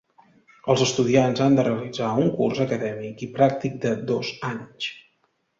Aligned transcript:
Els 0.73 0.79
estudiants 0.85 1.41
han 1.47 1.57
de 1.59 1.65
realitzar 1.67 2.07
un 2.23 2.33
curs 2.39 2.63
acadèmic 2.65 3.23
i 3.29 3.33
pràctic 3.39 3.79
de 3.85 3.93
dos 4.15 4.37
anys. 4.53 4.91